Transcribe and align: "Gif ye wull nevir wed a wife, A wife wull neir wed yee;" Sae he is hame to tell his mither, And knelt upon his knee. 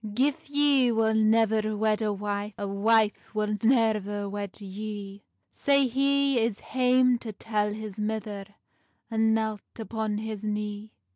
"Gif 0.15 0.49
ye 0.49 0.91
wull 0.91 1.13
nevir 1.13 1.77
wed 1.77 2.01
a 2.01 2.11
wife, 2.11 2.55
A 2.57 2.67
wife 2.67 3.35
wull 3.35 3.59
neir 3.61 4.27
wed 4.31 4.59
yee;" 4.59 5.21
Sae 5.51 5.85
he 5.87 6.39
is 6.39 6.59
hame 6.59 7.19
to 7.19 7.31
tell 7.31 7.71
his 7.71 7.99
mither, 7.99 8.45
And 9.11 9.35
knelt 9.35 9.61
upon 9.77 10.17
his 10.17 10.43
knee. 10.43 10.91